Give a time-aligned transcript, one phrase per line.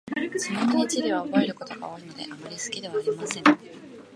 [0.39, 3.43] ちなみに、地理は覚えることが多いので、あまり好きではありません。